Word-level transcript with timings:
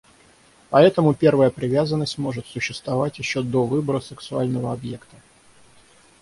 Поэтому 0.71 1.13
первая 1.13 1.51
привязанность 1.51 2.17
может 2.17 2.47
существовать 2.47 3.19
еще 3.19 3.43
до 3.43 3.67
выбора 3.67 3.99
сексуального 3.99 4.73
объекта. 4.73 5.15